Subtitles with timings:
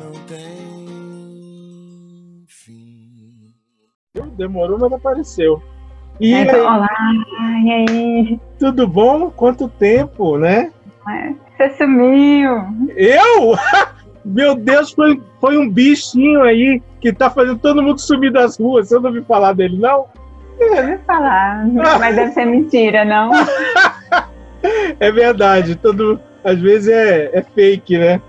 [0.00, 0.38] não tem
[2.48, 3.52] fim.
[4.36, 5.62] Demorou, mas apareceu.
[6.18, 6.88] E É, olá,
[7.64, 8.40] e aí?
[8.58, 9.30] tudo bom?
[9.30, 10.72] Quanto tempo, né?
[11.56, 12.50] Você sumiu.
[12.96, 13.54] Eu?
[14.24, 18.88] Meu Deus, foi, foi um bichinho aí que tá fazendo todo mundo sumir das ruas.
[18.88, 20.06] Você não ouviu falar dele, não?
[20.58, 21.66] Eu ouvi falar,
[21.98, 23.30] mas deve ser mentira, não?
[25.00, 28.20] É verdade, todo, às vezes é, é fake, né?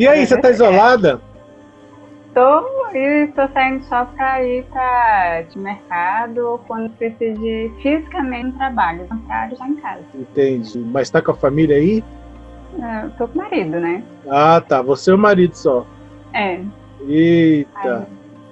[0.00, 0.54] E aí, É você tá verdade.
[0.54, 1.20] isolada?
[2.34, 2.64] Tô
[2.94, 8.52] e tô saindo só pra ir pra de mercado ou quando preciso de fisicamente no
[8.58, 9.00] trabalho.
[9.02, 10.02] No contrário, já em casa.
[10.14, 10.78] Entendi.
[10.78, 12.02] Mas tá com a família aí?
[12.80, 14.02] É, tô com o marido, né?
[14.28, 14.80] Ah, tá.
[14.82, 15.84] Você e o marido só.
[16.32, 16.60] É.
[17.06, 18.08] Eita.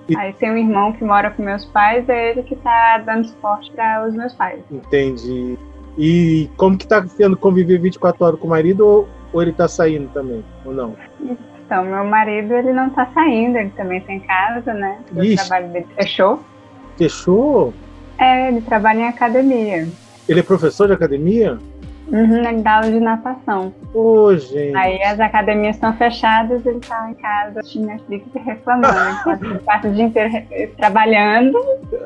[0.09, 3.27] E- Aí tem um irmão que mora com meus pais, é ele que tá dando
[3.29, 4.61] suporte para os meus pais.
[4.71, 5.57] Entendi.
[5.99, 9.69] E como que tá sendo conviver 24 horas com o marido ou, ou ele tá
[9.69, 10.45] saindo também?
[10.65, 10.95] Ou não?
[11.65, 14.99] Então, meu marido, ele não tá saindo, ele também tá em casa, né?
[15.13, 16.43] O trabalho dele fechou.
[16.97, 17.75] Fechou?
[18.19, 19.87] É, ele trabalha em academia.
[20.29, 21.59] Ele é professor de academia?
[22.11, 23.73] Uhum, ele dá aula de natação.
[23.93, 24.75] Ô, gente.
[24.75, 29.45] Aí as academias estão fechadas, ele tá em casa assistindo Netflix e reclamando.
[29.45, 30.33] Ele passa o dia inteiro
[30.79, 31.59] trabalhando,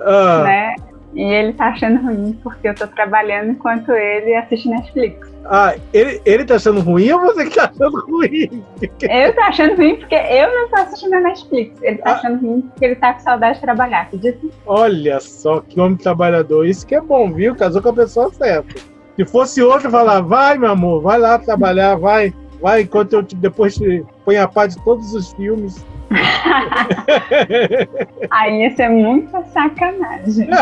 [0.05, 0.75] Ah, né?
[1.15, 5.31] E ele tá achando ruim porque eu tô trabalhando enquanto ele assiste Netflix.
[5.45, 8.65] ah, ele, ele tá achando ruim ou você que tá achando ruim?
[9.03, 11.83] Eu tô achando ruim porque eu não tô assistindo a Netflix.
[11.83, 12.15] Ele tá Ah.
[12.15, 14.03] achando ruim porque ele tá com saudade de trabalhar.
[14.03, 14.39] Acredita?
[14.65, 16.65] Olha só que homem trabalhador.
[16.67, 17.55] Isso que é bom, viu?
[17.55, 18.81] Casou com a pessoa certa.
[19.17, 23.37] Se fosse outro, falar, vai, meu amor, vai lá trabalhar, vai, vai, enquanto eu te-
[23.37, 25.85] depois te ponho a par de todos os filmes.
[28.31, 30.49] Aí isso é muita sacanagem.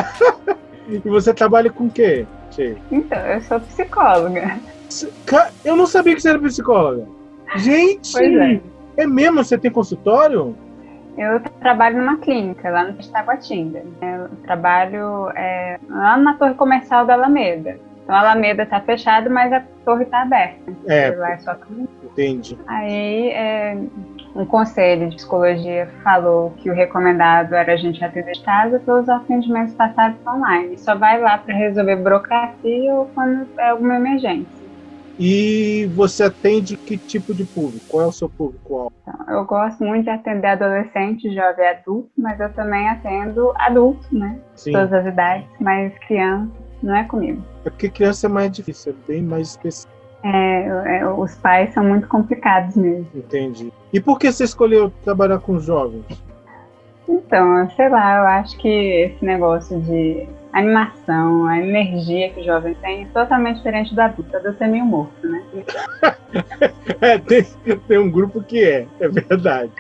[0.89, 2.27] E você trabalha com o quê?
[2.51, 2.77] Che?
[2.91, 4.59] Então, eu sou psicóloga.
[5.65, 7.07] Eu não sabia que você era psicóloga.
[7.55, 8.61] Gente, é.
[8.97, 9.45] é mesmo?
[9.45, 10.57] Você tem consultório?
[11.17, 13.85] Eu trabalho numa clínica lá no Taguatinga.
[14.01, 17.79] Eu trabalho é, lá na torre comercial da Alameda.
[18.03, 20.73] Então a Alameda tá fechada, mas a torre tá aberta.
[20.87, 21.57] É, Lá é só
[22.03, 22.59] entendi.
[22.67, 23.79] Aí é,
[24.35, 29.09] um conselho de psicologia falou que o recomendado era a gente atender de casa pelos
[29.09, 30.79] atendimentos passados online.
[30.79, 34.61] Só vai lá para resolver burocracia ou quando é alguma emergência.
[35.19, 37.85] E você atende que tipo de público?
[37.89, 38.91] Qual é o seu público?
[39.03, 44.07] Então, eu gosto muito de atender adolescente, jovem e adulto, mas eu também atendo adulto,
[44.11, 44.39] né?
[44.57, 44.73] Sim.
[44.73, 46.51] Todas as idades, mas criança
[46.83, 47.45] não é comigo.
[47.67, 50.00] É porque criança é mais difícil, é bem mais específico.
[50.23, 53.07] É, é, os pais são muito complicados mesmo.
[53.15, 53.73] Entendi.
[53.93, 56.05] E por que você escolheu trabalhar com jovens?
[57.09, 62.75] Então, sei lá, eu acho que esse negócio de animação, a energia que o jovem
[62.75, 64.33] tem é totalmente diferente do adulto.
[64.33, 65.43] O adulto é meio morto, né?
[67.01, 67.43] É, tem,
[67.89, 69.73] tem um grupo que é, é verdade.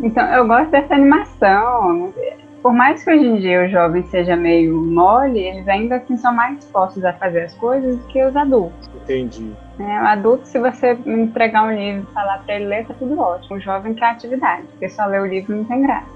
[0.00, 2.14] Então, eu gosto dessa animação.
[2.62, 6.32] Por mais que hoje em dia o jovem seja meio mole, eles ainda assim são
[6.32, 8.88] mais dispostos a fazer as coisas do que os adultos.
[9.02, 9.52] Entendi.
[9.78, 10.02] Né?
[10.02, 13.56] O adulto, se você entregar um livro e falar para ele ler, tá tudo ótimo.
[13.56, 16.14] O jovem quer atividade, porque só ler o livro não tem graça.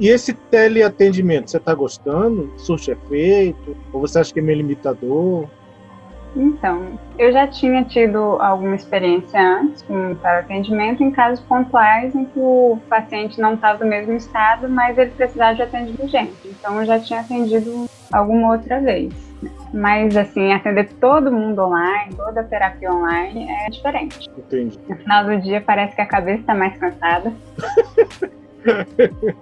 [0.00, 2.52] E esse teleatendimento, você está gostando?
[2.56, 3.76] Surte efeito?
[3.92, 5.46] Ou você acha que é meio limitador?
[6.34, 12.38] Então, eu já tinha tido alguma experiência antes com atendimento em casos pontuais em que
[12.38, 16.32] o paciente não estava no mesmo estado, mas ele precisava de atendimento urgente.
[16.46, 19.31] Então, eu já tinha atendido alguma outra vez.
[19.72, 24.30] Mas, assim, atender todo mundo online, toda a terapia online é diferente.
[24.36, 24.78] Entendi.
[24.88, 27.32] No final do dia, parece que a cabeça está mais cansada.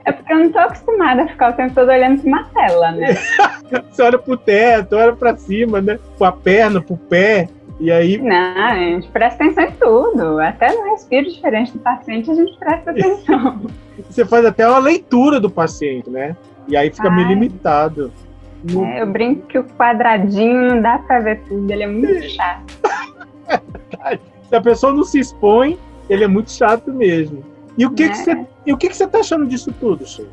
[0.04, 2.92] É porque eu não tô acostumada a ficar o tempo todo olhando para uma tela,
[2.92, 3.14] né?
[3.90, 5.98] Você olha pro teto, olha pra cima, né?
[6.16, 7.46] Com a perna, pro pé.
[7.78, 10.38] E aí, Não, gente, presta atenção em tudo.
[10.40, 13.60] Até no respiro diferente do paciente a gente presta atenção.
[14.08, 16.36] você faz até uma leitura do paciente, né?
[16.68, 17.34] E aí fica meio Ai.
[17.34, 18.12] limitado.
[18.64, 22.28] No- É, eu brinco que o quadradinho não dá pra ver tudo, ele é muito
[22.30, 22.80] chato.
[24.48, 25.78] Se a pessoa não se expõe,
[26.08, 27.44] ele é muito chato mesmo.
[27.78, 28.10] E o que, Né?
[28.10, 30.30] que você e o que, que você tá achando disso tudo, Sheila?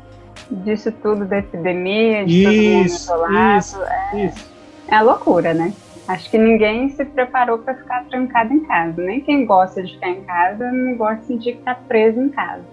[0.50, 3.58] Disso tudo da epidemia, de todo mundo Isso, isolado.
[3.58, 3.78] isso,
[4.14, 4.50] isso.
[4.88, 5.72] É a loucura, né?
[6.08, 9.00] Acho que ninguém se preparou pra ficar trancado em casa.
[9.02, 12.28] Nem quem gosta de ficar em casa não gosta de sentir que tá preso em
[12.30, 12.64] casa.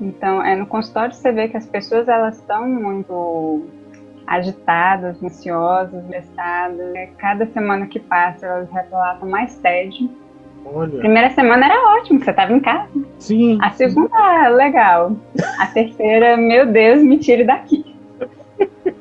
[0.00, 3.66] Então, é no consultório você vê que as pessoas elas estão muito
[4.28, 6.94] agitadas, ansiosas, estressadas.
[6.94, 10.10] É, Cada semana que passa elas relatam mais tédio.
[10.64, 10.98] Olha.
[10.98, 12.90] Primeira semana era ótimo, você estava em casa.
[13.18, 13.58] Sim.
[13.62, 15.16] A segunda, legal.
[15.58, 17.96] A terceira, meu Deus, me tire daqui.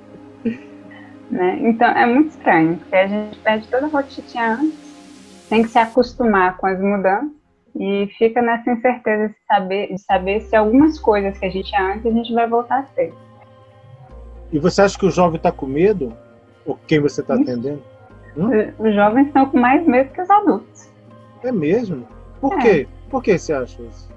[1.30, 1.58] né?
[1.62, 5.78] Então é muito estranho, porque a gente perde toda a rotina antes, tem que se
[5.78, 7.32] acostumar com as mudanças,
[7.76, 11.82] E fica nessa incerteza de saber, de saber se algumas coisas que a gente é
[11.82, 13.14] antes, a gente vai voltar a ser.
[14.52, 16.14] E você acha que o jovem está com medo?
[16.66, 17.82] Ou quem você está atendendo?
[18.38, 18.50] Hum?
[18.78, 20.90] Os jovens estão com mais medo que os adultos.
[21.44, 22.08] É mesmo?
[22.40, 22.58] Por é.
[22.58, 22.88] quê?
[23.10, 24.08] Por que você acha isso?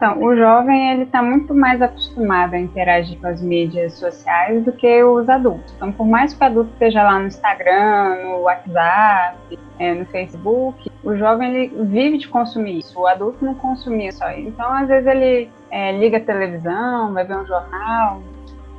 [0.00, 4.72] Então, o jovem ele está muito mais acostumado a interagir com as mídias sociais do
[4.72, 5.74] que os adultos.
[5.76, 10.90] Então, por mais que o adulto esteja lá no Instagram, no WhatsApp, é, no Facebook,
[11.04, 12.98] o jovem ele vive de consumir isso.
[12.98, 14.48] O adulto não consumia só isso.
[14.48, 18.22] Então, às vezes ele é, liga a televisão, vai ver um jornal,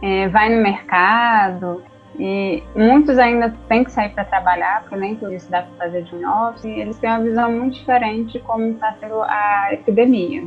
[0.01, 1.83] é, vai no mercado,
[2.19, 6.03] e muitos ainda têm que sair para trabalhar, porque nem tudo isso dá para fazer
[6.03, 6.65] de office.
[6.65, 10.43] Eles têm uma visão muito diferente de como está sendo a epidemia.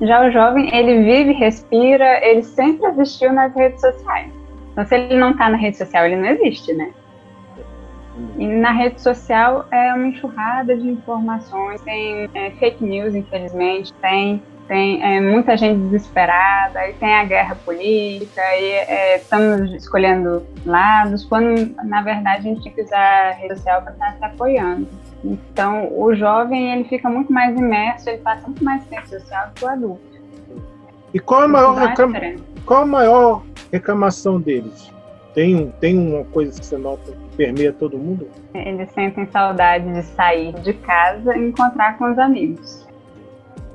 [0.00, 4.30] Já o jovem, ele vive, respira, ele sempre existiu nas redes sociais.
[4.72, 6.90] Então, se ele não está na rede social, ele não existe, né?
[8.36, 14.42] E na rede social é uma enxurrada de informações, tem é, fake news, infelizmente, tem
[14.66, 21.24] tem é, muita gente desesperada, e tem a guerra política, e é, estamos escolhendo lados,
[21.24, 24.88] quando na verdade a gente tem que usar a rede social para estar se apoiando.
[25.22, 29.64] Então, o jovem ele fica muito mais imerso, ele passa muito mais tempo social que
[29.64, 30.14] o adulto.
[31.12, 32.20] E qual a maior, reclama...
[32.66, 34.92] qual a maior reclamação deles?
[35.34, 38.28] Tem, tem uma coisa que você nota que permeia todo mundo?
[38.54, 42.83] Eles sentem saudade de sair de casa e encontrar com os amigos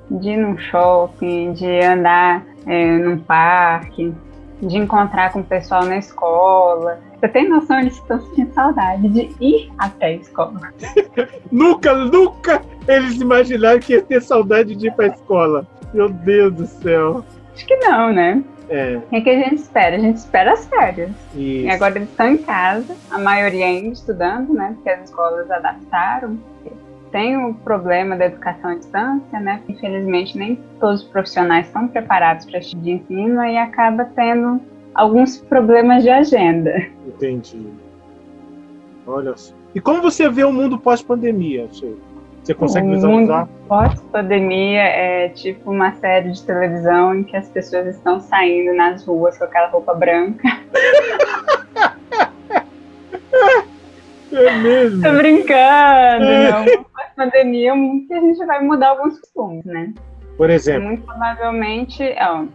[0.09, 4.13] de ir num shopping, de andar é, num parque,
[4.61, 7.00] de encontrar com o pessoal na escola.
[7.19, 10.73] Você tem noção, eles estão sentindo saudade de ir até a escola.
[11.51, 15.67] nunca, nunca eles imaginaram que ia ter saudade de ir para a escola.
[15.94, 17.23] Meu Deus do céu.
[17.53, 18.44] Acho que não, né?
[18.69, 18.97] É.
[18.97, 19.95] O que a gente espera?
[19.95, 21.09] A gente espera as férias.
[21.33, 21.65] Isso.
[21.65, 24.73] E agora eles estão em casa, a maioria ainda estudando, né?
[24.75, 26.38] Porque as escolas adaptaram
[27.11, 29.61] tem o problema da educação à distância, né?
[29.67, 34.61] Infelizmente, nem todos os profissionais estão preparados para este tipo de ensino e acaba tendo
[34.94, 36.75] alguns problemas de agenda.
[37.07, 37.67] Entendi.
[39.06, 39.53] Olha só.
[39.73, 41.67] E como você vê o mundo pós-pandemia,
[42.44, 43.47] Você consegue o visualizar?
[43.67, 49.38] Pós-pandemia é tipo uma série de televisão em que as pessoas estão saindo nas ruas
[49.38, 50.47] com aquela roupa branca.
[54.31, 55.01] É mesmo?
[55.01, 56.51] Tô brincando, é.
[56.51, 56.65] não
[57.19, 57.74] pandemia
[58.07, 59.94] que a gente vai mudar alguns costumes, né?
[60.38, 60.88] Por exemplo?
[60.88, 62.45] Muito provavelmente, ó,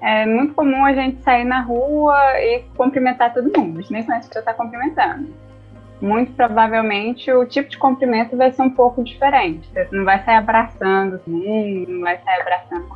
[0.00, 3.78] é muito comum a gente sair na rua e cumprimentar todo mundo.
[3.78, 5.28] A gente nem conhece que já está cumprimentando.
[6.00, 9.68] Muito provavelmente o tipo de cumprimento vai ser um pouco diferente.
[9.72, 12.86] Você não vai sair abraçando todo mundo, não vai sair abraçando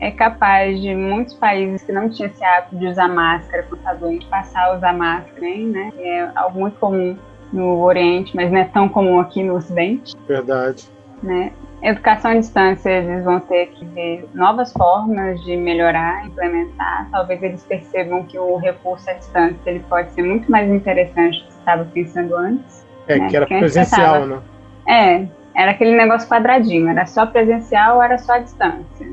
[0.00, 3.92] é capaz de muitos países que não tinham esse hábito de usar máscara quando está
[3.92, 5.92] doente passar a usar máscara, hein, né?
[5.98, 7.18] É algo muito comum
[7.52, 10.14] no Oriente, mas não é tão comum aqui no Ocidente.
[10.26, 10.88] Verdade.
[11.22, 11.52] Né?
[11.82, 17.08] Educação à distância, eles vão ter que ver novas formas de melhorar, implementar.
[17.10, 21.46] Talvez eles percebam que o recurso à distância ele pode ser muito mais interessante do
[21.46, 22.86] que estava pensando antes.
[23.08, 23.28] É, né?
[23.28, 24.40] que era Porque presencial, né?
[24.86, 29.06] É, era aquele negócio quadradinho, era só presencial ou era só à distância.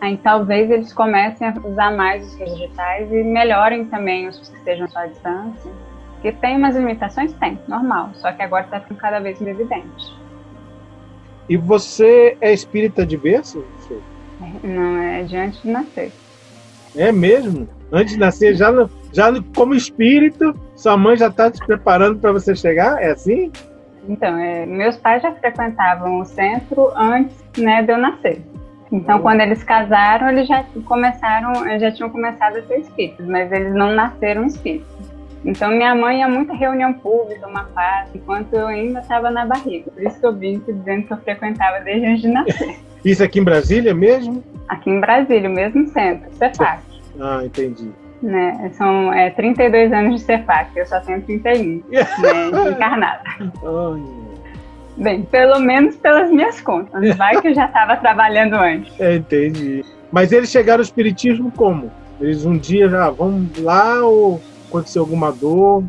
[0.00, 4.88] Aí talvez eles comecem a usar mais os digitais e melhorem também os que sejam
[4.88, 5.70] só à distância.
[6.22, 7.32] Que tem umas limitações?
[7.34, 8.10] Tem, normal.
[8.14, 10.16] Só que agora está ficando cada vez mais evidente.
[11.48, 13.64] E você é espírita de berço?
[14.62, 16.12] Não, é de antes de nascer.
[16.96, 17.68] É mesmo?
[17.90, 18.70] Antes de nascer, já,
[19.12, 23.02] já como espírito, sua mãe já está te preparando para você chegar?
[23.02, 23.50] É assim?
[24.08, 28.42] Então, é, meus pais já frequentavam o centro antes né, de eu nascer.
[28.90, 33.74] Então, quando eles casaram, eles já começaram, já tinham começado a ser espíritos, mas eles
[33.74, 34.97] não nasceram espíritos.
[35.44, 39.90] Então minha mãe ia muita reunião pública, uma parte, enquanto eu ainda estava na barriga.
[39.90, 42.76] Por isso que eu vim dizendo que eu frequentava desde antes de nascer.
[43.04, 44.42] Isso aqui em Brasília mesmo?
[44.68, 46.82] Aqui em Brasília, o mesmo centro, CEPAC.
[47.20, 47.90] Ah, entendi.
[48.22, 52.06] Né, são é, 32 anos de CEPAC, eu só tenho 31, né,
[52.70, 53.24] encarnada.
[54.96, 57.16] Bem, pelo menos pelas minhas contas.
[57.16, 58.92] Vai que eu já estava trabalhando antes.
[59.00, 59.84] É, entendi.
[60.12, 61.90] Mas eles chegaram ao espiritismo como?
[62.20, 65.84] Eles um dia já vão lá ou Aconteceu alguma dor?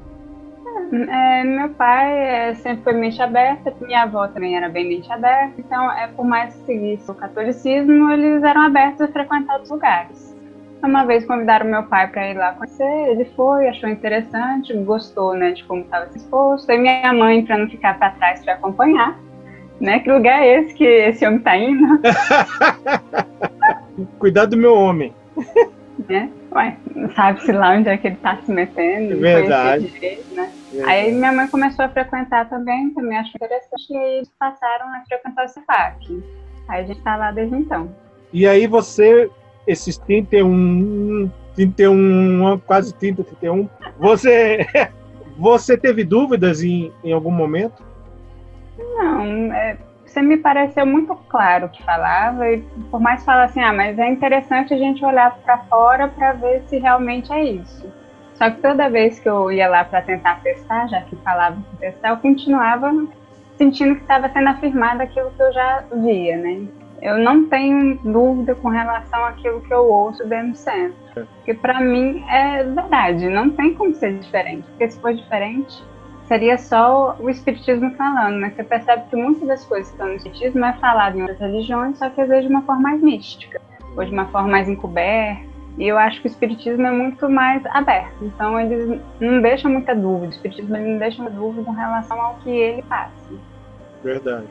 [0.91, 5.53] É, meu pai é, sempre foi mente aberta, minha avó também era bem mente aberta,
[5.59, 10.35] então é, por mais que seguisse o catolicismo, eles eram abertos a frequentar outros lugares.
[10.81, 15.51] Uma vez convidaram meu pai para ir lá conhecer, ele foi, achou interessante, gostou né,
[15.51, 16.71] de como estava exposto.
[16.71, 19.19] E minha mãe, para não ficar para trás, para acompanhar.
[19.79, 19.99] Né?
[19.99, 21.99] Que lugar é esse que esse homem está indo?
[24.17, 25.13] Cuidado do meu homem.
[26.09, 26.31] Né?
[26.51, 26.75] Ué,
[27.15, 29.19] sabe-se lá onde é que ele está se metendo.
[29.19, 29.87] Verdade.
[29.89, 30.51] Direito, né?
[30.71, 30.91] Verdade.
[30.91, 35.03] Aí minha mãe começou a frequentar também, também achou interessante, e aí eles passaram a
[35.07, 36.23] frequentar o CEPAC.
[36.67, 37.93] Aí a gente tá lá desde então.
[38.33, 39.29] E aí você,
[39.67, 44.65] esses 31, 31, quase 30, 31, você,
[45.37, 47.83] você teve dúvidas em, em algum momento?
[48.77, 49.77] Não, é,
[50.09, 53.97] você me pareceu muito claro o que falava, e por mais falar assim, ah, mas
[53.97, 57.91] é interessante a gente olhar para fora para ver se realmente é isso.
[58.33, 61.77] Só que toda vez que eu ia lá para tentar testar, já que falava que
[61.77, 62.91] testar, eu continuava
[63.57, 66.65] sentindo que estava sendo afirmado aquilo que eu já via, né?
[67.01, 71.27] Eu não tenho dúvida com relação àquilo que eu ouço dentro do centro.
[71.35, 74.63] Porque para mim é verdade, não tem como ser diferente.
[74.69, 75.83] Porque se for diferente,
[76.29, 80.15] seria só o espiritismo falando, mas você percebe que muitas das coisas que estão no
[80.15, 83.59] espiritismo é falado em outras religiões, só que às vezes de uma forma mais mística,
[83.97, 85.49] ou de uma forma mais encoberta.
[85.77, 88.13] E eu acho que o espiritismo é muito mais aberto.
[88.21, 90.27] Então ele não deixa muita dúvida.
[90.27, 93.11] O espiritismo ele não deixa dúvida com relação ao que ele passa.
[94.03, 94.47] Verdade.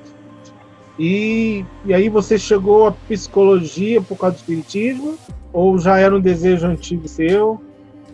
[0.99, 5.17] E, e aí você chegou à psicologia por causa do espiritismo?
[5.53, 7.61] Ou já era um desejo antigo seu?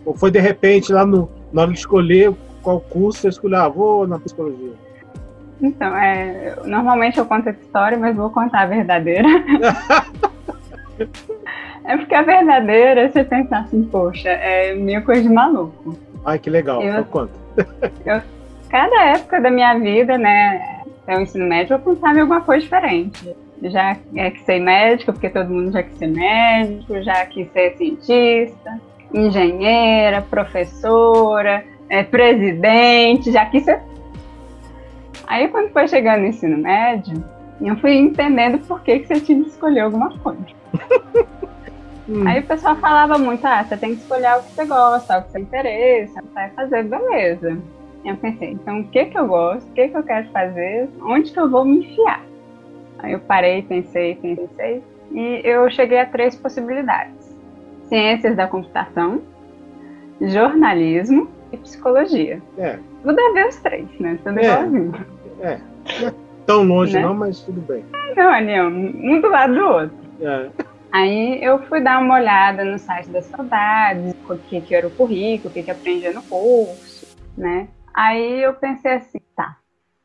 [0.05, 3.61] Ou foi de repente lá no, na hora de escolher qual curso você escolheu?
[3.61, 4.73] Ah, vou na psicologia.
[5.63, 9.29] Então, é, normalmente eu conto essa história, mas vou contar a verdadeira.
[11.85, 15.99] É porque a verdadeira, você pensa assim, poxa, é meio coisa de maluco.
[16.25, 16.81] Ai, que legal.
[16.81, 17.33] Eu, então conta.
[18.07, 18.23] Eu,
[18.71, 23.37] cada época da minha vida, né, é o ensino médio, eu em alguma coisa diferente.
[23.63, 27.77] Já é que ser médico, porque todo mundo já quis ser médico, já quis ser
[27.77, 28.81] cientista,
[29.13, 33.81] engenheira, professora, é, presidente, já quis ser.
[35.27, 37.23] Aí quando foi chegando no ensino médio,
[37.61, 40.45] eu fui entendendo por que, que você tinha que escolher alguma coisa.
[42.07, 42.27] Hum.
[42.27, 45.23] Aí o pessoal falava muito, ah, você tem que escolher o que você gosta, o
[45.23, 47.59] que você interessa, vai fazer, beleza.
[48.05, 51.33] Eu pensei, então o que que eu gosto, o que que eu quero fazer, onde
[51.33, 52.23] que eu vou me enfiar?
[52.99, 57.35] Aí eu parei, pensei, pensei, e eu cheguei a três possibilidades.
[57.89, 59.23] Ciências da computação,
[60.21, 62.43] jornalismo e psicologia.
[62.59, 62.79] É.
[63.05, 64.19] A ver os três, né?
[64.23, 64.45] Tudo é.
[64.45, 65.07] igualzinho.
[65.41, 65.61] É.
[66.01, 66.15] Não é
[66.47, 67.01] tão longe né?
[67.01, 67.85] não, mas tudo bem.
[68.17, 69.97] Não, não, um do lado do outro.
[70.21, 70.51] É.
[70.93, 74.91] Aí eu fui dar uma olhada no site das saudades, o que, que era o
[74.91, 77.67] currículo, o que, que aprendia no curso, né?
[77.93, 79.57] Aí eu pensei assim, tá,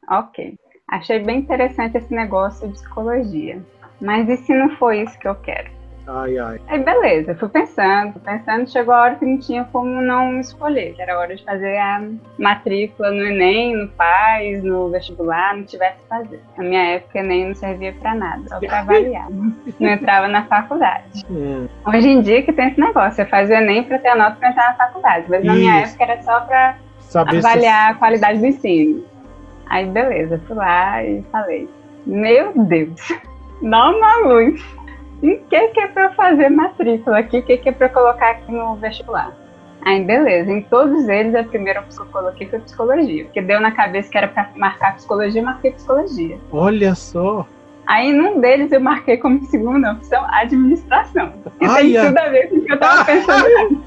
[0.09, 0.57] ok.
[0.87, 3.61] Achei bem interessante esse negócio de psicologia.
[4.01, 5.69] Mas e se não foi isso que eu quero?
[6.11, 6.59] Ai, ai.
[6.67, 10.93] Aí beleza, fui pensando, fui pensando, chegou a hora que não tinha como não escolher,
[10.95, 12.03] que era a hora de fazer a
[12.37, 16.41] matrícula no Enem, no PAIS, no vestibular, não tivesse que fazer.
[16.57, 19.27] Na minha época, Enem não servia para nada, só para avaliar.
[19.79, 21.23] não entrava na faculdade.
[21.29, 21.67] Hum.
[21.85, 24.37] Hoje em dia que tem esse negócio, você faz o Enem para ter a nota
[24.37, 26.75] para entrar na faculdade, mas na minha época era só para
[27.13, 27.91] avaliar se...
[27.91, 29.05] a qualidade do ensino.
[29.67, 31.69] Aí beleza, fui lá e falei,
[32.03, 32.99] meu Deus,
[33.61, 34.78] dá uma luz
[35.21, 37.39] o que, que é para fazer matrícula aqui?
[37.39, 39.35] O que, que é para colocar aqui no vestibular?
[39.81, 40.51] Aí, beleza.
[40.51, 43.25] Em todos eles, a primeira opção que eu coloquei foi psicologia.
[43.25, 46.37] Porque deu na cabeça que era para marcar psicologia, marquei psicologia.
[46.51, 47.45] Olha só!
[47.87, 51.33] Aí, num deles, eu marquei como segunda opção administração.
[51.59, 53.83] E ai, tem tudo a ver com o que eu tava pensando.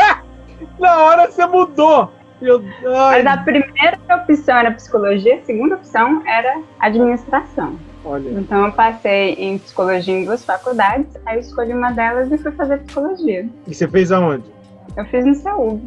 [0.80, 2.10] na hora você mudou!
[2.82, 7.78] Mas a primeira opção era psicologia, a segunda opção era administração.
[8.04, 8.30] Olha.
[8.30, 12.52] Então eu passei em psicologia em duas faculdades, aí eu escolhi uma delas e fui
[12.52, 13.48] fazer psicologia.
[13.66, 14.44] E você fez aonde?
[14.96, 15.82] Eu fiz no Saúde.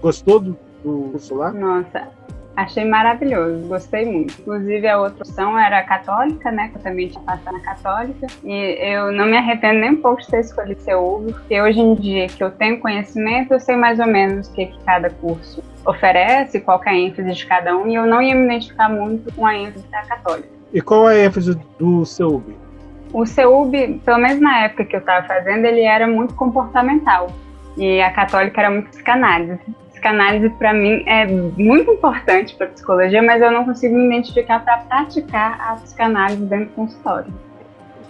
[0.00, 1.52] Gostou do, do curso lá?
[1.52, 2.08] Nossa,
[2.56, 4.40] achei maravilhoso, gostei muito.
[4.40, 6.68] Inclusive a outra opção era católica, né?
[6.68, 8.26] Que eu também tinha passado na católica.
[8.42, 11.94] E eu não me arrependo nem um pouco de ter escolhido Saúde, porque hoje em
[11.94, 15.62] dia que eu tenho conhecimento, eu sei mais ou menos o que, que cada curso
[15.86, 19.32] oferece, qual é a ênfase de cada um, e eu não ia me identificar muito
[19.34, 20.53] com a ênfase da católica.
[20.74, 22.56] E qual é a ênfase do CEUB?
[23.12, 27.28] O CEUB, pelo menos na época que eu estava fazendo, ele era muito comportamental.
[27.76, 29.56] E a católica era muito psicanálise.
[29.92, 34.78] Psicanálise, para mim, é muito importante para psicologia, mas eu não consigo me identificar para
[34.78, 37.32] praticar a psicanálise dentro do consultório.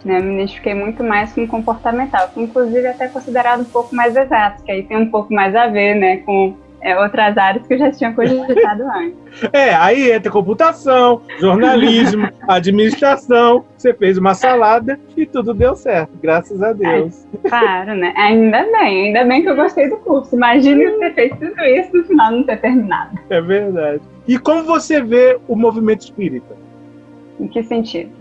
[0.03, 4.15] Né, me identifiquei muito mais com comportamental, que inclusive é até considerado um pouco mais
[4.15, 6.55] exato, que aí tem um pouco mais a ver né, com
[6.85, 9.25] é, outras áreas que eu já tinha cogitado antes.
[9.53, 13.65] É, aí entra computação, jornalismo, administração.
[13.77, 17.27] Você fez uma salada e tudo deu certo, graças a Deus.
[17.43, 18.15] É, claro, né?
[18.17, 20.37] Ainda bem, ainda bem que eu gostei do curso.
[20.37, 23.19] Imagine ter feito tudo isso no final não ter terminado.
[23.29, 24.03] É verdade.
[24.29, 26.55] E como você vê o movimento espírita?
[27.41, 28.13] Em que sentido?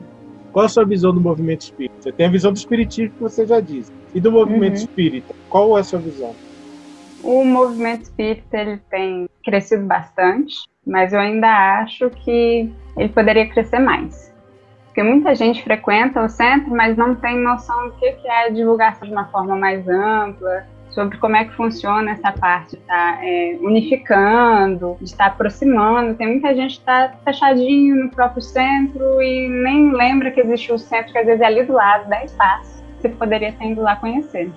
[0.51, 1.95] Qual a sua visão do movimento espírita?
[1.99, 3.91] Você tem a visão do espiritismo que você já disse.
[4.15, 4.79] E do movimento uhum.
[4.79, 6.33] espírita, qual é a sua visão?
[7.23, 11.47] O movimento espírita ele tem crescido bastante, mas eu ainda
[11.79, 14.33] acho que ele poderia crescer mais.
[14.87, 19.07] Porque muita gente frequenta o centro, mas não tem noção do que é a divulgação
[19.07, 23.25] de uma forma mais ampla, sobre como é que funciona essa parte de estar tá,
[23.25, 26.13] é, unificando, de estar aproximando.
[26.15, 30.77] Tem muita gente que está fechadinho no próprio centro e nem lembra que existe o
[30.77, 33.95] centro, que às vezes é ali do lado, 10 passos, você poderia ter ido lá
[33.95, 34.51] conhecer.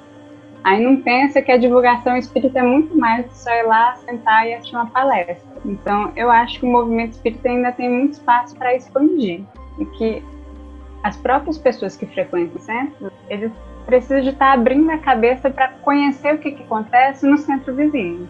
[0.66, 3.94] Aí não pensa que a divulgação espírita é muito mais do que só ir lá,
[4.04, 5.60] sentar e assistir uma palestra.
[5.64, 9.44] Então, eu acho que o movimento espírita ainda tem muito espaço para expandir
[9.78, 10.24] e que
[11.04, 13.52] as próprias pessoas que frequentam o centro, eles
[13.86, 18.28] precisam de estar abrindo a cabeça para conhecer o que, que acontece no centro vizinho.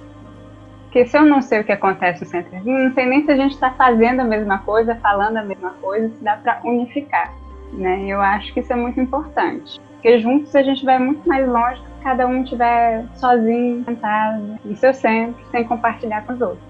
[0.82, 3.30] Porque se eu não sei o que acontece no centro vizinho, não sei nem se
[3.30, 7.32] a gente está fazendo a mesma coisa, falando a mesma coisa, se dá para unificar.
[7.72, 8.04] Né?
[8.06, 9.80] Eu acho que isso é muito importante.
[10.06, 14.56] Porque juntos a gente vai muito mais longe do que cada um estiver sozinho, sentado,
[14.64, 16.62] em seu centro, sem compartilhar com os outros.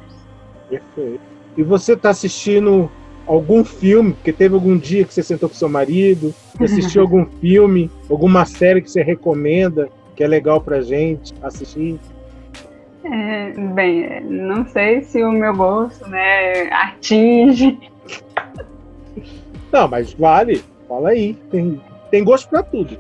[0.70, 1.20] Perfeito.
[1.54, 2.90] E você está assistindo
[3.26, 7.90] algum filme, porque teve algum dia que você sentou com seu marido, assistiu algum filme,
[8.08, 12.00] alguma série que você recomenda, que é legal pra gente assistir?
[13.04, 17.78] É, bem, não sei se o meu gosto, né, atinge.
[19.70, 20.64] Não, mas vale.
[20.88, 21.34] Fala aí.
[21.50, 21.78] Tem,
[22.10, 22.96] tem gosto pra tudo.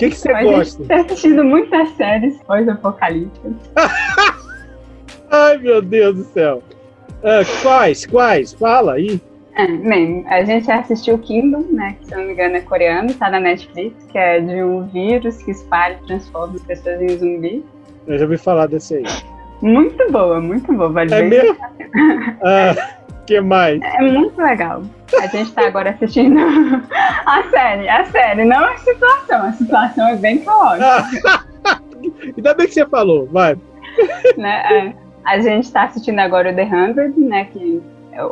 [0.00, 0.82] O que, que você a gosta?
[0.82, 3.52] Gente assistindo muitas séries pós-apocalípticas.
[5.30, 6.62] Ai, meu Deus do céu.
[7.22, 8.06] Ah, quais?
[8.06, 8.54] Quais?
[8.54, 9.20] Fala aí.
[9.56, 13.28] É, bem, a gente assistiu Kingdom, né, que se não me engano é coreano, tá
[13.28, 17.62] na Netflix, que é de um vírus que espalha e transforma as pessoas em zumbi.
[18.06, 19.04] Eu já ouvi falar desse aí.
[19.60, 21.58] Muito boa, muito boa, vale é mesmo?
[22.42, 22.74] ah,
[23.26, 23.82] que mais?
[23.82, 24.82] É muito legal.
[25.20, 26.38] A gente tá agora assistindo
[27.26, 31.44] a série, a série, não a situação, a situação é bem caótica.
[32.36, 33.56] Ainda bem que você falou, vai.
[34.38, 37.82] Né, é, a gente tá assistindo agora o The Hundred, né, que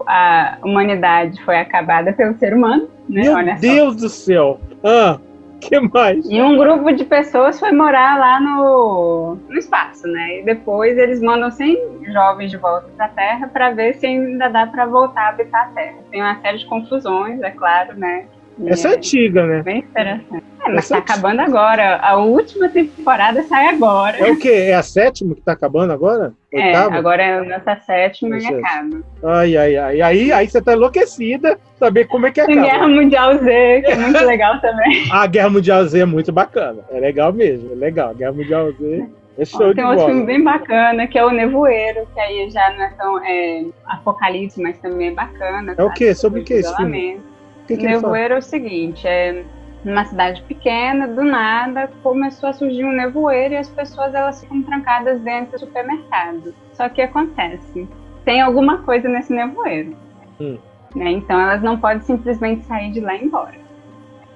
[0.07, 2.89] a humanidade foi acabada pelo ser humano.
[3.09, 3.23] Né?
[3.23, 4.59] Meu Deus do céu!
[4.83, 5.19] Ah,
[5.61, 6.25] que mais?
[6.29, 10.41] E um grupo de pessoas foi morar lá no, no espaço, né?
[10.41, 14.49] E depois eles mandam 100 jovens de volta para a Terra para ver se ainda
[14.49, 15.99] dá para voltar a habitar a Terra.
[16.11, 18.27] Tem uma série de confusões, é claro, né?
[18.67, 19.63] Essa é, antiga, né?
[19.63, 20.45] Bem interessante.
[20.65, 21.97] É, mas Essa tá acabando agora.
[21.97, 24.17] A última temporada sai agora.
[24.19, 24.49] É o quê?
[24.49, 26.33] É a sétima que tá acabando agora?
[26.53, 26.95] É, Oitava?
[26.95, 29.03] É, agora é a nossa sétima e acaba.
[29.23, 30.01] Ai, ai, ai.
[30.01, 32.61] Aí, aí você tá enlouquecida saber como é que acaba.
[32.61, 35.09] Tem Guerra Mundial Z, que é muito legal também.
[35.13, 36.83] A Guerra Mundial Z é muito bacana.
[36.91, 38.15] É legal mesmo, é legal.
[38.15, 39.09] Guerra Mundial Z...
[39.39, 42.51] É show Ó, tem um outro filme bem bacana, que é O Nevoeiro, que aí
[42.51, 45.77] já não é tão é, apocalipse, mas também é bacana.
[45.79, 46.13] É o quê?
[46.13, 47.21] Sobre o que esse filme?
[47.69, 49.45] Que que nevoeiro é o seguinte, é
[49.85, 54.63] numa cidade pequena, do nada começou a surgir um nevoeiro e as pessoas elas ficam
[54.63, 56.55] trancadas dentro do supermercado.
[56.73, 57.89] Só que acontece,
[58.25, 59.97] tem alguma coisa nesse nevoeiro.
[60.41, 60.59] Hum.
[60.97, 61.11] Né?
[61.11, 63.55] Então elas não podem simplesmente sair de lá e ir embora.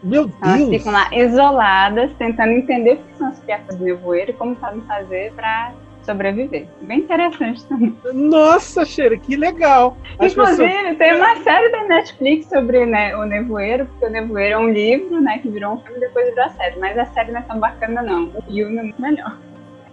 [0.03, 0.43] Meu Deus!
[0.43, 4.55] Elas ficam lá isoladas, tentando entender o que são as criaturas do nevoeiro e como
[4.57, 5.73] podem fazer para
[6.05, 6.67] sobreviver.
[6.83, 7.97] Bem interessante também.
[8.13, 9.97] Nossa, Cheira, que legal!
[10.19, 10.99] As Inclusive, pessoas...
[10.99, 15.21] tem uma série da Netflix sobre né, o Nevoeiro, porque o Nevoeiro é um livro,
[15.21, 16.79] né, que virou um filme depois virou a série.
[16.79, 18.31] Mas a série não é tão bacana, não.
[18.35, 19.39] O filme é muito melhor.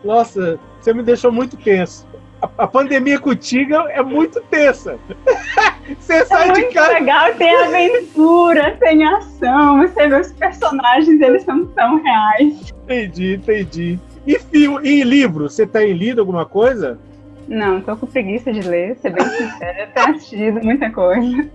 [0.04, 2.08] Nossa, você me deixou muito tenso.
[2.42, 4.98] A, a pandemia contigo é muito tensa.
[6.00, 6.94] você é sai de casa.
[6.94, 9.80] legal, tem aventura, tem ação.
[9.82, 12.74] Você vê os personagens, eles são tão reais.
[12.84, 14.00] Entendi, entendi.
[14.26, 15.50] E, filme, e livro?
[15.50, 17.00] Você tem lido alguma coisa?
[17.48, 19.88] Não, tô com preguiça de ler, ser bem sincera.
[19.94, 21.50] tenho assistido muita coisa.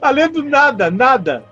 [0.00, 1.44] Tá lendo nada, nada?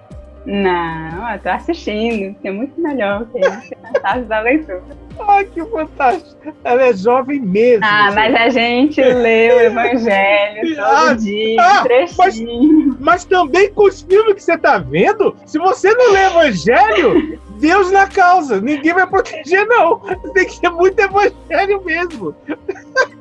[0.48, 3.70] Não, eu tô assistindo, é muito melhor que isso.
[3.92, 4.82] Fantástico da leitura.
[5.28, 6.54] Ai, que fantástico.
[6.64, 7.84] Ela é jovem mesmo.
[7.84, 12.88] Ah, mas a gente lê o Evangelho todo ah, dia, ah, trechinho.
[12.88, 17.38] Mas, mas também com os filmes que você tá vendo, se você não lê Evangelho,
[17.58, 18.58] Deus na causa.
[18.58, 19.98] Ninguém vai proteger, não.
[20.32, 22.34] Tem que ser muito evangelho mesmo.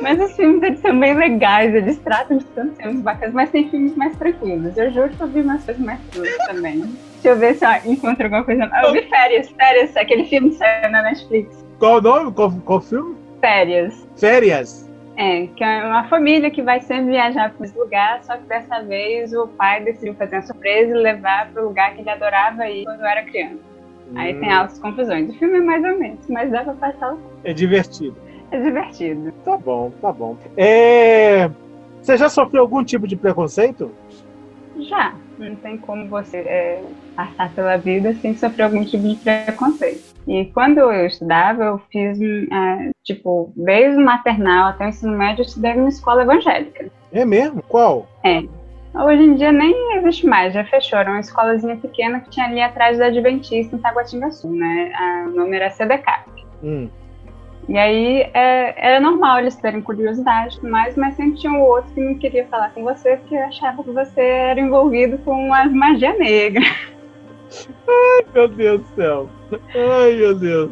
[0.00, 3.68] Mas os filmes eles são bem legais, eles tratam de tantos filmes bacanas, mas tem
[3.68, 4.76] filmes mais tranquilos.
[4.76, 6.80] Eu juro que eu vi umas coisas mais tranquilas também.
[6.80, 8.70] Deixa eu ver se eu encontro alguma coisa.
[8.82, 11.64] Eu vi Férias, Férias, aquele filme que saiu na Netflix.
[11.78, 12.32] Qual o nome?
[12.32, 13.16] Qual, qual filme?
[13.40, 14.08] Férias.
[14.16, 14.88] Férias?
[15.16, 18.80] É, que é uma família que vai sempre viajar para esse lugar, só que dessa
[18.82, 22.66] vez o pai decidiu fazer uma surpresa e levar para o lugar que ele adorava
[22.70, 23.58] ir quando era criança.
[24.10, 24.14] Hum.
[24.16, 24.54] Aí tem hum.
[24.54, 25.28] altas confusões.
[25.28, 27.16] O filme é mais ou menos, mas dá para passar.
[27.44, 28.16] É divertido.
[28.50, 29.32] É divertido.
[29.44, 30.36] Tá bom, tá bom.
[30.56, 31.50] É...
[32.02, 33.90] Você já sofreu algum tipo de preconceito?
[34.78, 35.14] Já.
[35.38, 36.82] Não tem como você é,
[37.16, 40.14] passar pela vida sem sofrer algum tipo de preconceito.
[40.28, 45.40] E quando eu estudava, eu fiz, é, tipo, desde o maternal até o ensino médio,
[45.40, 46.90] eu estudei numa escola evangélica.
[47.10, 47.62] É mesmo?
[47.62, 48.06] Qual?
[48.22, 48.42] É.
[48.92, 50.98] Hoje em dia nem existe mais, já fechou.
[50.98, 54.92] Era uma escolazinha pequena que tinha ali atrás da Adventista, em Taguatinga Sul, né?
[55.26, 56.24] o nome era CDK.
[56.62, 56.88] Hum.
[57.68, 61.92] E aí é, era normal eles terem curiosidade e mais, mas sempre tinha um outro
[61.92, 66.16] que não queria falar com você porque achava que você era envolvido com a magia
[66.18, 66.64] negra.
[67.88, 69.28] Ai, meu Deus do céu.
[69.74, 70.70] Ai, meu Deus.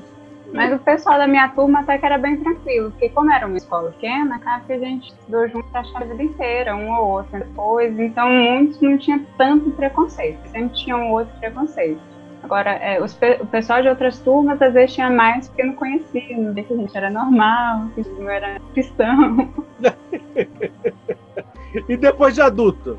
[0.52, 3.58] Mas o pessoal da minha turma até que era bem tranquilo, porque como era uma
[3.58, 7.98] escola pequena, acaba que a gente estudou junto a vida inteira, um ou outro depois,
[7.98, 12.00] então muitos não tinha tanto preconceito, sempre tinha um outro preconceito.
[12.48, 16.34] Agora, é, os, o pessoal de outras turmas às vezes tinha mais porque não conhecia,
[16.34, 19.52] não via que a gente era normal, que a gente não era cristão.
[21.86, 22.98] e depois de adulto?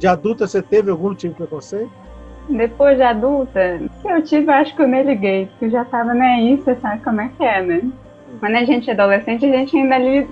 [0.00, 1.92] De adulta você teve algum tipo de preconceito?
[2.48, 6.28] Depois de adulta, eu tive, acho que eu me liguei, porque eu já tava nem
[6.28, 7.82] aí, você sabe como é que é, né?
[8.40, 10.28] Quando a gente é adolescente, a gente ainda, li,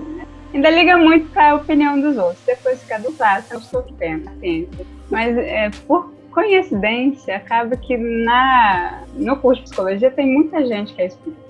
[0.52, 2.42] ainda liga muito para a opinião dos outros.
[2.44, 4.84] Depois fica do classe, eu estou tempo, paciência.
[5.08, 11.00] Mas é, por coincidência, acaba que na, no curso de psicologia tem muita gente que
[11.00, 11.40] é espírita.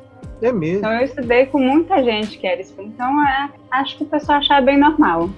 [0.41, 0.79] É mesmo?
[0.79, 2.95] Então eu estudei com muita gente que era espírita.
[2.95, 5.29] Então é, acho que o pessoal achava bem normal.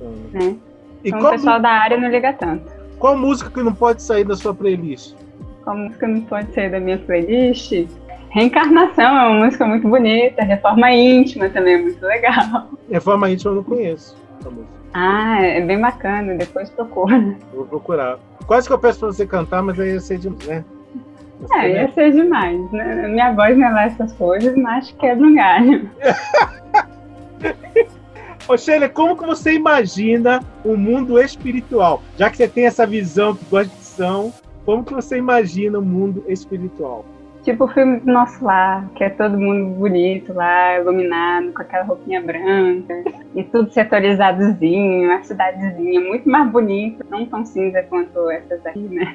[0.00, 0.24] Hum.
[0.32, 0.56] Né?
[1.04, 2.64] Então o pessoal da área não liga tanto.
[2.98, 5.14] Qual música que não pode sair da sua playlist?
[5.62, 7.86] Qual música não pode sair da minha playlist?
[8.30, 12.70] Reencarnação é uma música muito bonita, Reforma Íntima também é muito legal.
[12.90, 14.16] Reforma Íntima eu não conheço.
[14.96, 17.34] Ah, é bem bacana, depois procura.
[17.52, 18.16] Vou procurar.
[18.46, 20.64] Quase que eu peço pra você cantar, mas aí ia ser demais, né?
[21.52, 23.08] É, ia ser demais, né?
[23.08, 25.90] Minha voz não é lá essas coisas, mas quebra um galho.
[28.46, 32.00] Ô Sheila, como que você imagina o um mundo espiritual?
[32.16, 34.32] Já que você tem essa visão que gosta de são,
[34.64, 37.04] como que você imagina o um mundo espiritual?
[37.44, 41.84] Tipo o filme do Nosso Lar, que é todo mundo bonito lá, iluminado, com aquela
[41.84, 43.04] roupinha branca,
[43.34, 49.14] e tudo setorizadozinho, uma cidadezinha muito mais bonita, não tão cinza quanto essas aí, né?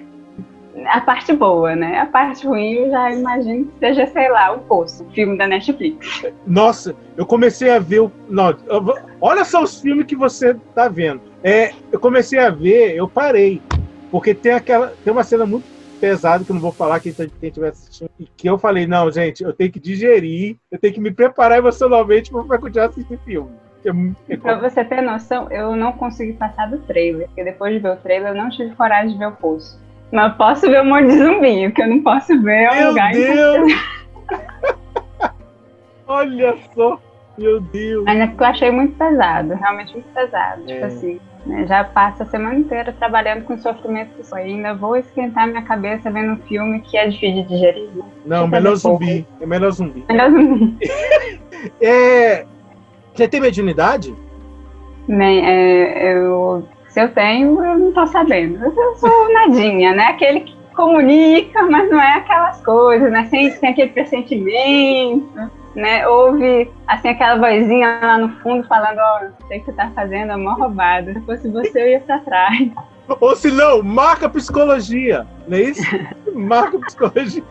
[0.86, 2.00] a parte boa, né?
[2.00, 5.48] A parte ruim eu já imagino que seja, sei lá, o Poço, o filme da
[5.48, 6.24] Netflix.
[6.46, 8.12] Nossa, eu comecei a ver o.
[8.30, 8.56] Não,
[9.20, 11.22] olha só os filmes que você tá vendo.
[11.44, 13.62] É, eu comecei a ver, eu parei.
[14.12, 14.94] Porque tem aquela.
[15.04, 15.66] Tem uma cena muito
[16.00, 18.10] pesada que eu não vou falar quem, quem estiver assistindo.
[18.20, 21.58] E que eu falei, não, gente, eu tenho que digerir, eu tenho que me preparar
[21.58, 23.52] emocionalmente para continuar assistindo filme.
[24.28, 27.92] É, pra você ter noção, eu não consegui passar do trailer, porque depois de ver
[27.92, 29.80] o trailer eu não tive coragem de ver o poço.
[30.12, 32.88] Mas posso ver o Morro de Zumbi, o que eu não posso ver é um
[32.90, 33.74] lugar Deus!
[36.08, 37.00] Olha só!
[37.38, 38.04] Meu Deus!
[38.04, 40.62] Mas é porque eu achei muito pesado, realmente muito pesado.
[40.62, 40.74] Tipo é.
[40.74, 45.48] Tipo assim, né, já passo a semana inteira trabalhando com sofrimento que ainda vou esquentar
[45.48, 47.90] minha cabeça vendo um filme que é difícil de digerir.
[47.96, 48.04] Né?
[48.26, 49.26] Não, melhor zumbi.
[49.40, 50.06] É melhor zumbi.
[50.10, 50.78] Melhor zumbi.
[51.82, 52.46] é...
[53.14, 54.16] Você tem mediunidade?
[55.08, 58.64] Bem, é, eu se eu tenho, eu não tô sabendo.
[58.66, 60.06] Eu sou nadinha, né?
[60.06, 63.26] Aquele que comunica, mas não é aquelas coisas, né?
[63.26, 66.08] Sem, sem aquele pressentimento, né?
[66.08, 70.32] Ouve, assim, aquela vozinha lá no fundo falando, ó, oh, sei que você tá fazendo,
[70.32, 71.14] é uma roubada.
[71.14, 72.72] Se fosse você, eu ia pra trás.
[73.20, 75.82] Ou se não, marca psicologia, não é isso?
[76.34, 77.44] marca psicologia.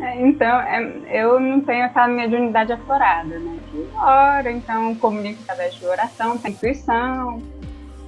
[0.00, 3.58] É, então, é, eu não tenho aquela mediunidade aflorada, né?
[3.94, 7.42] Ora, então comunico através de oração, tem intuição,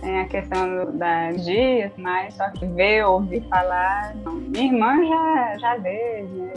[0.01, 4.15] tem a questão da dia, mas só que ver, ouvir falar.
[4.25, 4.33] Não.
[4.33, 6.53] Minha irmã já, já vê, né?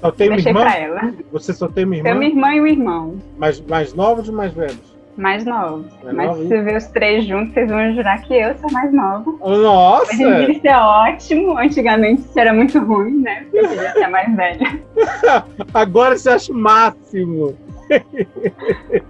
[0.00, 0.70] Só tem Deixei uma irmã?
[0.70, 1.14] pra ela.
[1.32, 2.04] Você só tem uma irmã?
[2.10, 3.16] Tem uma irmã e um irmão.
[3.36, 4.96] Mais, mais novos ou mais velhos?
[5.16, 5.86] Mais novos.
[6.04, 9.24] Mais Mas se ver os três juntos, vocês vão jurar que eu sou mais nova.
[9.40, 10.12] Nossa!
[10.12, 11.58] Hoje isso é ótimo.
[11.58, 13.42] Antigamente isso era muito ruim, né?
[13.50, 14.80] Porque eu queria ser mais velha.
[15.74, 17.56] Agora você acha o máximo.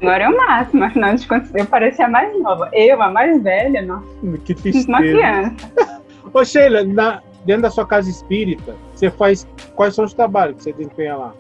[0.01, 2.71] Agora é o máximo, afinal de contas, eu parecia a mais nova.
[2.73, 4.07] Eu, a mais velha, nossa.
[4.45, 4.89] Que tristeza.
[4.89, 6.01] Uma criança.
[6.33, 9.47] Ô, Sheila, na, dentro da sua casa espírita, você faz.
[9.75, 11.35] Quais são os trabalhos que você desempenha lá?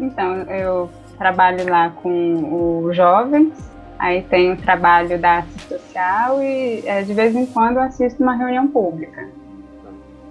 [0.00, 3.52] Então, eu trabalho lá com os jovens,
[3.98, 8.22] aí tenho o trabalho da assistência social e é, de vez em quando eu assisto
[8.22, 9.28] uma reunião pública.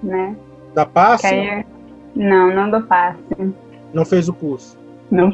[0.02, 0.36] Né?
[0.74, 1.66] Da passe?
[2.16, 3.20] Não, não do passe.
[3.94, 4.78] Não fez o curso?
[5.12, 5.32] Não.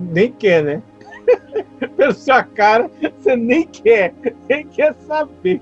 [0.00, 0.82] Nem quer, né?
[1.96, 4.14] Pela sua cara, você nem quer,
[4.48, 5.60] nem quer saber.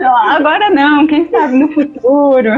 [0.00, 2.50] Não, agora não, quem sabe no futuro.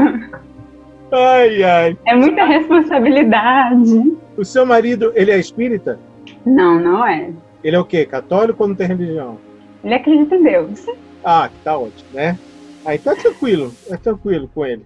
[1.11, 1.97] Ai, ai.
[2.05, 4.17] É muita responsabilidade.
[4.37, 5.99] O seu marido, ele é espírita?
[6.45, 7.31] Não, não é.
[7.61, 8.05] Ele é o quê?
[8.05, 9.37] Católico ou não tem religião?
[9.83, 10.85] Ele acredita em Deus.
[11.23, 12.39] Ah, que tá ótimo, né?
[12.85, 14.85] Aí tá tranquilo, é tranquilo com ele.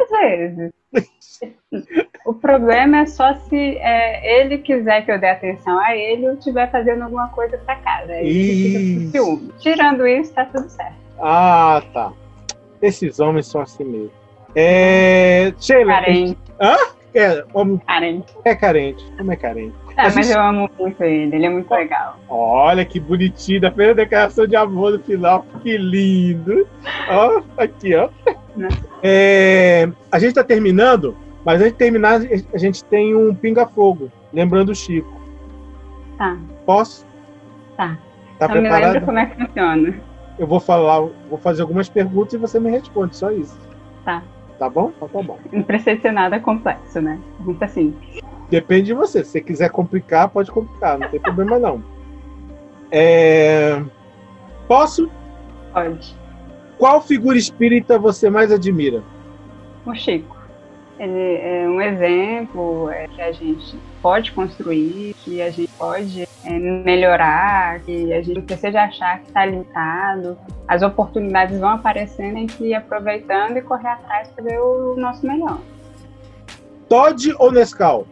[0.00, 0.72] Às vezes.
[2.24, 6.34] o problema é só se é, ele quiser que eu dê atenção a ele ou
[6.34, 8.14] estiver fazendo alguma coisa pra casa.
[8.14, 11.03] Fica com Tirando isso, tá tudo certo.
[11.20, 12.12] Ah, tá.
[12.82, 14.10] Esses homens são assim mesmo.
[14.54, 15.52] É.
[15.58, 15.92] Sheila.
[15.94, 16.38] Carente.
[16.60, 16.76] Hã?
[17.14, 17.78] É, homem...
[17.78, 18.34] carente.
[18.44, 19.04] É carente.
[19.16, 19.74] Como é carente?
[19.96, 22.18] É, mas eu amo muito ele, ele é muito legal.
[22.28, 26.66] Olha que bonitinho, da primeira declaração de amor no final, que lindo.
[27.08, 28.08] Ó, aqui, ó.
[29.02, 32.20] É, a gente está terminando, mas antes de terminar,
[32.52, 35.20] a gente tem um pinga-fogo, lembrando o Chico.
[36.18, 36.36] Tá.
[36.66, 37.06] Posso?
[37.76, 37.96] Tá.
[38.38, 38.80] Tá Só preparado?
[38.80, 39.94] me lembro como é que funciona.
[40.38, 43.58] Eu vou falar, vou fazer algumas perguntas e você me responde, só isso.
[44.04, 44.22] Tá.
[44.58, 44.92] Tá bom?
[44.96, 45.38] Então tá bom.
[45.52, 47.20] Não precisa ser nada complexo, né?
[47.38, 48.20] Pergunta simples.
[48.50, 49.24] Depende de você.
[49.24, 51.82] Se você quiser complicar, pode complicar, não tem problema não.
[52.90, 53.82] É...
[54.68, 55.10] Posso?
[55.72, 56.16] Pode.
[56.78, 59.02] Qual figura espírita você mais admira?
[59.86, 60.33] O Chico.
[61.04, 66.58] Ele é um exemplo é, que a gente pode construir, que a gente pode é,
[66.58, 70.38] melhorar, que a gente não precisa achar que está limitado.
[70.66, 75.26] As oportunidades vão aparecendo em que ir aproveitando e correr atrás para ver o nosso
[75.26, 75.58] melhor.
[76.88, 78.06] Todd ou Nescau?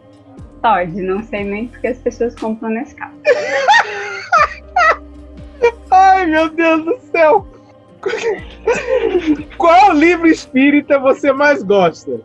[0.61, 3.09] Todd, não sei nem porque as pessoas compram Nescau.
[5.89, 7.47] Ai, meu Deus do céu!
[9.57, 12.21] Qual livro espírita você mais gosta?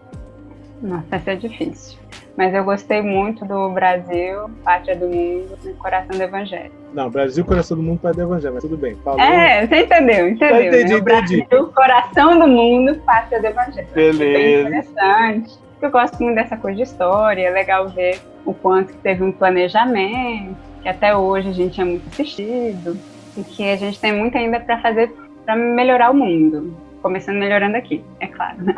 [0.83, 1.99] Nossa, essa é difícil.
[2.37, 6.71] Mas eu gostei muito do Brasil, Pátria do Mundo e Coração do Evangelho.
[6.95, 8.95] Não, Brasil, Coração do Mundo, Pátria do Evangelho, mas tudo bem.
[9.05, 9.21] Falou.
[9.21, 10.57] É, você entendeu, entendeu.
[10.57, 11.01] Eu entendi, né?
[11.01, 11.73] Brasil, entendi.
[11.73, 13.89] Coração do Mundo, Pátria do Evangelho.
[13.93, 14.39] Beleza.
[14.39, 15.59] Bem interessante.
[15.83, 19.31] Eu gosto muito dessa coisa de história, é legal ver o quanto que teve um
[19.31, 22.99] planejamento, que até hoje a gente é muito assistido,
[23.37, 25.13] e que a gente tem muito ainda para fazer
[25.45, 26.77] para melhorar o mundo.
[27.01, 28.63] Começando melhorando aqui, é claro.
[28.63, 28.75] Né?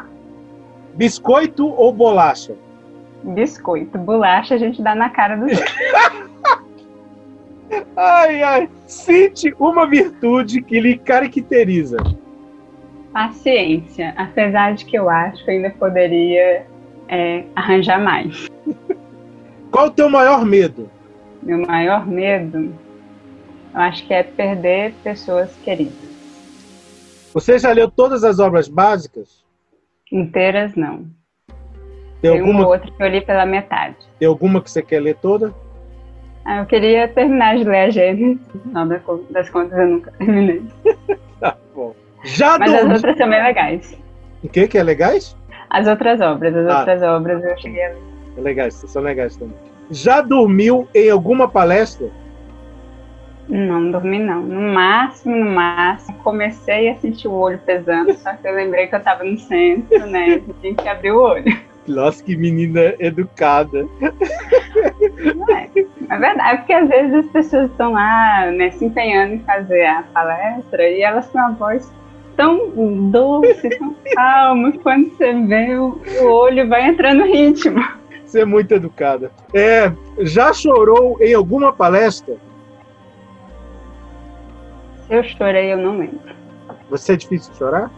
[0.95, 2.55] Biscoito ou bolacha?
[3.23, 3.99] Biscoito.
[3.99, 5.47] Bolacha a gente dá na cara do
[7.97, 8.69] Ai, ai.
[8.87, 11.99] Cite uma virtude que lhe caracteriza.
[13.13, 14.13] Paciência.
[14.17, 16.67] Apesar de que eu acho que ainda poderia
[17.09, 18.49] é, arranjar mais.
[19.71, 20.91] Qual o teu maior medo?
[21.43, 22.75] Meu maior medo,
[23.73, 26.11] eu acho que é perder pessoas queridas.
[27.33, 29.45] Você já leu todas as obras básicas?
[30.13, 31.07] Inteiras, não.
[32.21, 33.97] Tem, Tem alguma outra que eu li pela metade.
[34.19, 35.55] Tem alguma que você quer ler toda?
[36.45, 38.39] Ah, eu queria terminar de ler a Gênesis.
[38.67, 38.89] Não,
[39.31, 40.63] das contas eu nunca terminei.
[41.41, 41.95] tá bom.
[42.25, 43.99] Já Mas as outras são bem legais.
[44.43, 45.37] O que que é legais?
[45.71, 46.79] As outras obras, as ah.
[46.79, 48.03] outras obras eu cheguei a ler.
[48.37, 49.57] É legais, são legais também.
[49.91, 52.09] Já dormiu em alguma palestra?
[53.51, 54.43] Não, dormi não.
[54.43, 58.95] No máximo, no máximo, comecei a sentir o olho pesando, só que eu lembrei que
[58.95, 60.37] eu tava no centro, né?
[60.37, 61.71] E tinha que abrir o olho.
[61.89, 63.87] Nossa, que menina educada.
[65.51, 65.69] É,
[66.09, 70.05] é verdade, porque às vezes as pessoas estão lá, né, se empenhando em fazer a
[70.15, 71.93] palestra e elas têm uma voz
[72.37, 77.85] tão doce, tão calma, quando você vê, o, o olho vai entrando no ritmo.
[78.25, 79.33] Você é muito educada.
[79.53, 82.37] É, já chorou em alguma palestra?
[85.11, 86.35] Eu chorei, eu não lembro.
[86.89, 87.91] Você é difícil de chorar?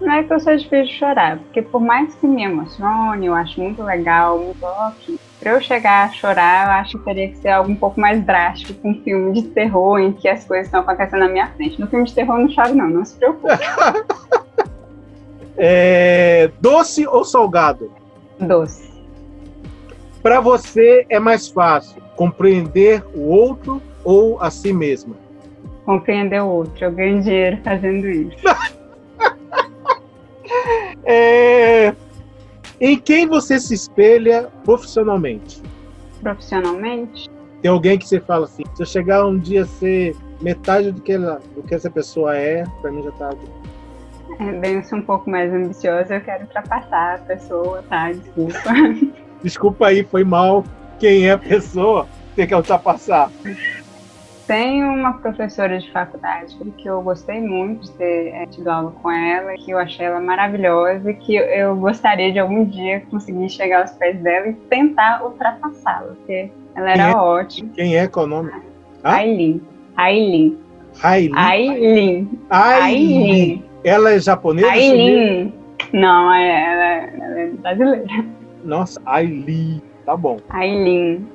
[0.00, 3.34] Não é que eu sou difícil de chorar, porque por mais que me emocione, eu
[3.34, 7.36] acho muito legal, muito toque, Pra eu chegar a chorar, eu acho que teria que
[7.36, 10.66] ser algo um pouco mais drástico, com um filme de terror em que as coisas
[10.66, 11.78] estão acontecendo na minha frente.
[11.78, 13.52] No filme de terror eu não choro, não, não se preocupe.
[15.56, 17.92] é, doce ou salgado?
[18.40, 18.90] Doce.
[20.22, 25.14] Para você é mais fácil compreender o outro ou a si mesma?
[25.86, 26.84] Compreender o outro.
[26.84, 28.36] Eu ganho dinheiro fazendo isso.
[31.04, 31.94] é,
[32.78, 35.62] em quem você se espelha profissionalmente?
[36.20, 37.30] Profissionalmente?
[37.62, 41.00] Tem alguém que você fala assim, se eu chegar um dia a ser metade do
[41.00, 43.30] que, ela, do que essa pessoa é, para mim já tá
[44.38, 48.12] é, bem, eu sou um pouco mais ambiciosa, eu quero ultrapassar a pessoa, tá?
[48.12, 48.60] Desculpa.
[49.42, 50.64] Desculpa aí, foi mal.
[50.98, 53.30] Quem é a pessoa tem que ultrapassar.
[54.46, 59.10] Tem uma professora de faculdade que eu gostei muito de ter é, tido aula com
[59.10, 63.80] ela, que eu achei ela maravilhosa e que eu gostaria de algum dia conseguir chegar
[63.80, 67.16] aos pés dela e tentar ultrapassá-la, porque ela era Quem é?
[67.16, 67.70] ótima.
[67.74, 68.06] Quem é?
[68.06, 68.52] Qual é o nome?
[69.02, 69.60] Aileen.
[69.96, 70.58] Aileen.
[71.02, 72.28] Aileen.
[72.48, 73.64] Aileen.
[73.82, 74.70] Ela é japonesa?
[74.70, 75.54] Aileen.
[75.92, 78.24] Não, é, ela, ela é brasileira.
[78.64, 79.82] Nossa, Aileen.
[80.04, 80.38] Tá bom.
[80.50, 81.26] Aileen.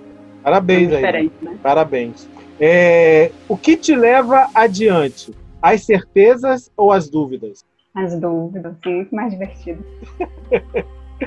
[0.43, 1.32] Parabéns, é aí.
[1.41, 1.58] Né?
[1.62, 2.30] Parabéns.
[2.62, 5.34] É, o que te leva adiante?
[5.62, 7.65] As certezas ou as dúvidas?
[7.95, 9.86] as dúvidas, muito mais divertidas.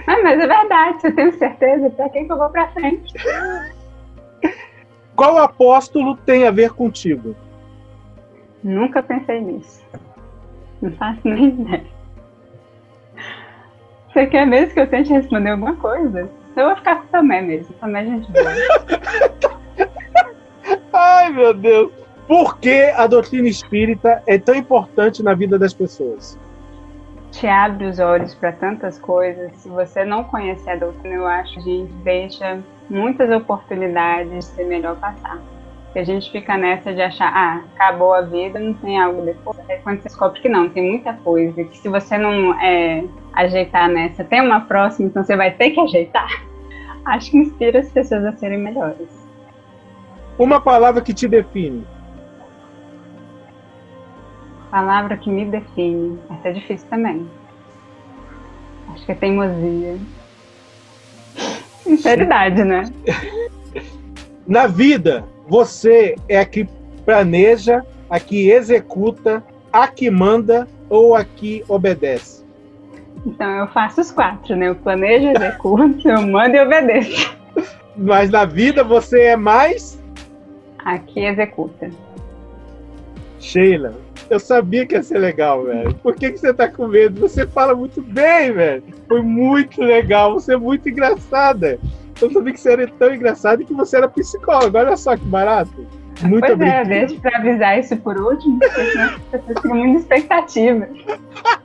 [0.07, 1.90] ah, mas é verdade, você tem certeza?
[1.90, 3.12] Para quem que eu vou para frente?
[5.14, 7.37] Qual apóstolo tem a ver contigo?
[8.62, 9.85] Nunca pensei nisso.
[10.83, 11.85] Não faço nem ideia.
[14.12, 16.29] Você quer mesmo que eu tente responder alguma coisa?
[16.57, 17.75] Eu vou ficar com o Tomé mesmo.
[17.75, 18.44] Tomé é gente boa.
[20.94, 21.90] Ai, meu Deus.
[22.28, 26.38] Por que a doutrina espírita é tão importante na vida das pessoas?
[27.33, 29.52] Te abre os olhos para tantas coisas.
[29.57, 34.44] Se você não conhecer a doutrina, eu acho que a gente deixa muitas oportunidades de
[34.44, 35.38] ser melhor passar.
[35.92, 39.59] Que a gente fica nessa de achar, ah, acabou a vida, não tem algo depois.
[39.68, 41.64] É quando você descobre que não, tem muita coisa.
[41.64, 45.80] Que se você não é, ajeitar nessa, tem uma próxima, então você vai ter que
[45.80, 46.28] ajeitar.
[47.04, 49.24] Acho que inspira as pessoas a serem melhores.
[50.38, 51.87] Uma palavra que te define.
[54.70, 56.18] Palavra que me define.
[56.31, 57.29] Essa é difícil também.
[58.92, 59.99] Acho que é teimosia.
[61.83, 62.85] Sinceridade, né?
[64.47, 66.68] Na vida, você é a que
[67.05, 69.42] planeja, a que executa,
[69.73, 72.44] a que manda ou a que obedece?
[73.27, 74.68] Então eu faço os quatro, né?
[74.68, 77.37] Eu planejo, executo, eu mando e obedeço.
[77.97, 80.03] Mas na vida você é mais
[80.85, 81.90] Aqui executa.
[83.40, 83.94] Sheila,
[84.31, 85.94] eu sabia que ia ser legal, velho.
[85.97, 87.20] Por que, que você tá com medo?
[87.20, 88.83] Você fala muito bem, velho.
[89.09, 90.35] Foi muito legal.
[90.35, 91.79] Você é muito engraçada.
[92.20, 94.79] Eu sabia que você era tão engraçada e que você era psicóloga.
[94.79, 95.87] Olha só que barato.
[96.23, 96.92] Muito pois obrigado.
[96.92, 98.81] é, deixa pra avisar isso por último, porque
[99.31, 100.88] pessoas ficam muita expectativa.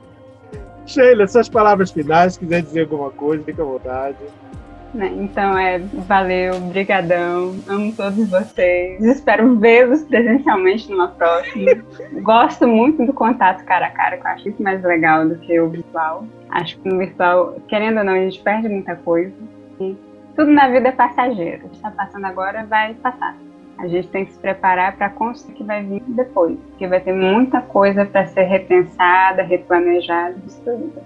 [0.86, 4.16] Sheila, suas palavras finais, se quiser dizer alguma coisa, fica à vontade.
[4.92, 5.12] Né?
[5.18, 11.82] Então é valeu, brigadão, amo todos vocês, espero vê-los presencialmente numa próxima.
[12.20, 15.60] Gosto muito do contato cara a cara, que eu acho muito mais legal do que
[15.60, 16.24] o virtual.
[16.50, 19.32] Acho que no virtual, querendo ou não, a gente perde muita coisa.
[19.80, 19.96] E
[20.34, 21.66] tudo na vida é passageiro.
[21.66, 23.36] O que está passando agora vai passar.
[23.78, 27.00] A gente tem que se preparar para a construção que vai vir depois, porque vai
[27.00, 31.00] ter muita coisa para ser repensada, replanejada, destruída.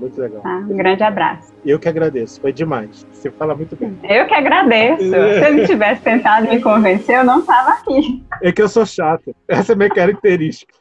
[0.00, 0.40] Muito legal.
[0.40, 0.56] Tá?
[0.56, 1.52] Um grande abraço.
[1.64, 3.06] Eu que agradeço, foi demais.
[3.12, 3.96] Você fala muito bem.
[4.02, 5.02] Eu que agradeço.
[5.02, 8.24] Se eu não tivesse tentado me convencer, eu não estava aqui.
[8.42, 9.32] É que eu sou chata.
[9.46, 10.72] Essa é minha característica.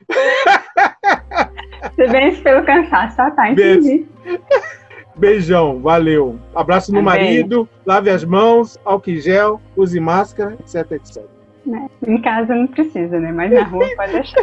[1.96, 3.32] Você vence pelo cansaço, tá?
[3.32, 4.08] Tá, entendi.
[5.18, 6.40] Beijão, valeu.
[6.56, 11.24] Abraço no marido, lave as mãos, álcool em gel, use máscara, etc, etc.
[11.66, 11.90] Né?
[12.08, 13.32] Em casa não precisa, né?
[13.34, 14.42] Mas na rua pode deixar.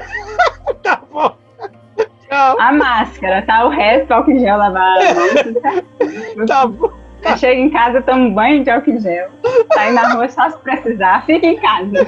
[2.56, 2.68] Tá.
[2.68, 3.64] A máscara, tá?
[3.64, 6.46] O resto, álcool em gel, lavar a mão, tudo certo.
[6.46, 6.90] Tá bom.
[7.22, 9.28] Você chega em casa, toma um banho de álcool em gel.
[9.74, 12.06] Sai na rua só se precisar, fica em casa.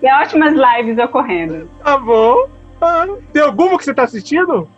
[0.00, 1.68] Tem ótimas lives ocorrendo.
[1.82, 2.48] Tá bom.
[2.80, 4.68] Ah, Tem alguma que você tá assistindo?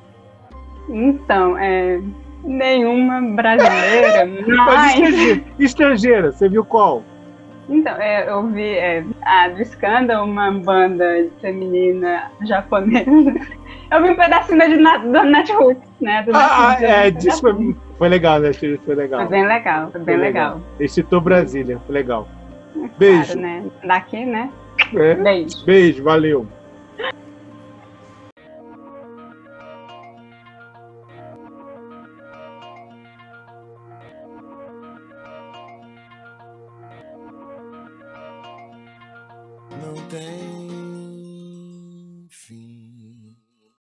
[0.88, 2.00] Então, é.
[2.44, 4.94] Nenhuma brasileira, Mas mas.
[4.98, 7.03] estrangeira, estrangeira, você viu qual?
[7.70, 13.35] Então, é, eu vi é, a do Scandal, uma banda feminina japonesa.
[13.90, 16.23] Eu vi um pedacinho da do Netroots, né?
[16.23, 17.75] Do Ah, vi é, disso pedacinho.
[17.75, 18.53] foi, foi legal, né?
[18.53, 19.20] Foi legal.
[19.20, 20.61] Foi bem legal, foi bem Foi legal.
[20.79, 22.29] Ele citou Brasília, foi legal.
[22.99, 23.25] Beijo.
[23.25, 23.64] Claro, né?
[23.85, 24.51] Daqui, né?
[24.94, 25.14] É.
[25.14, 25.64] Beijo.
[25.64, 26.47] Beijo, valeu.